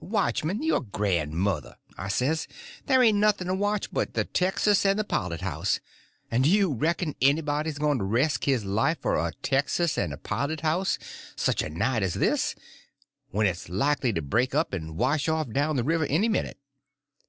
"Watchman 0.00 0.64
your 0.64 0.80
grandmother," 0.80 1.76
I 1.96 2.08
says; 2.08 2.48
"there 2.86 3.04
ain't 3.04 3.18
nothing 3.18 3.46
to 3.46 3.54
watch 3.54 3.88
but 3.92 4.14
the 4.14 4.24
texas 4.24 4.84
and 4.84 4.98
the 4.98 5.04
pilot 5.04 5.42
house; 5.42 5.78
and 6.28 6.42
do 6.42 6.50
you 6.50 6.72
reckon 6.72 7.14
anybody's 7.22 7.78
going 7.78 7.98
to 7.98 8.04
resk 8.04 8.46
his 8.46 8.64
life 8.64 8.98
for 9.00 9.14
a 9.14 9.30
texas 9.42 9.96
and 9.96 10.12
a 10.12 10.16
pilot 10.16 10.62
house 10.62 10.98
such 11.36 11.62
a 11.62 11.70
night 11.70 12.02
as 12.02 12.14
this, 12.14 12.56
when 13.30 13.46
it's 13.46 13.68
likely 13.68 14.12
to 14.12 14.20
break 14.22 14.56
up 14.56 14.72
and 14.72 14.96
wash 14.98 15.28
off 15.28 15.50
down 15.52 15.76
the 15.76 15.84
river 15.84 16.06
any 16.06 16.28
minute?" 16.28 16.58